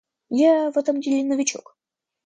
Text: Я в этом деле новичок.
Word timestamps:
Я 0.39 0.71
в 0.71 0.79
этом 0.79 0.99
деле 0.99 1.23
новичок. 1.23 1.77